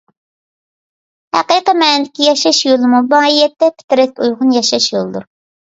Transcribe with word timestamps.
ھەقىقىي 1.37 1.77
مەنىدىكى 1.83 2.25
ياشاش 2.29 2.63
يولىمۇ 2.71 3.03
ماھىيەتتە 3.15 3.73
پىترەتكە 3.79 4.27
ئۇيغۇن 4.31 4.61
ياشاش 4.61 4.95
يولىدۇر. 4.99 5.33